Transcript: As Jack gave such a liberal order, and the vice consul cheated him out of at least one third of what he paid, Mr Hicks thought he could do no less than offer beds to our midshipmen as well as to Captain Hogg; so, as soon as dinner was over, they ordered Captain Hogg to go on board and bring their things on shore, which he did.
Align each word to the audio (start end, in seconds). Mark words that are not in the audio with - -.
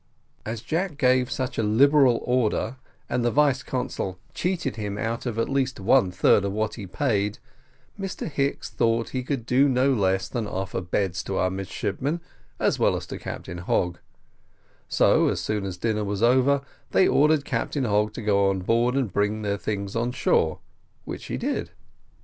As 0.47 0.61
Jack 0.63 0.97
gave 0.97 1.29
such 1.29 1.59
a 1.59 1.61
liberal 1.61 2.21
order, 2.25 2.77
and 3.07 3.23
the 3.23 3.29
vice 3.29 3.61
consul 3.61 4.17
cheated 4.33 4.75
him 4.75 4.97
out 4.97 5.27
of 5.27 5.37
at 5.37 5.47
least 5.47 5.79
one 5.79 6.09
third 6.09 6.43
of 6.43 6.53
what 6.53 6.73
he 6.73 6.87
paid, 6.87 7.37
Mr 7.99 8.27
Hicks 8.27 8.67
thought 8.71 9.09
he 9.09 9.21
could 9.21 9.45
do 9.45 9.69
no 9.69 9.93
less 9.93 10.27
than 10.27 10.47
offer 10.47 10.81
beds 10.81 11.21
to 11.25 11.37
our 11.37 11.51
midshipmen 11.51 12.19
as 12.59 12.79
well 12.79 12.95
as 12.95 13.05
to 13.05 13.19
Captain 13.19 13.59
Hogg; 13.59 13.99
so, 14.89 15.27
as 15.27 15.39
soon 15.39 15.65
as 15.65 15.77
dinner 15.77 16.03
was 16.03 16.23
over, 16.23 16.61
they 16.89 17.07
ordered 17.07 17.45
Captain 17.45 17.83
Hogg 17.83 18.11
to 18.15 18.23
go 18.23 18.49
on 18.49 18.61
board 18.61 18.95
and 18.95 19.13
bring 19.13 19.43
their 19.43 19.55
things 19.59 19.95
on 19.95 20.13
shore, 20.13 20.57
which 21.05 21.25
he 21.25 21.37
did. 21.37 21.69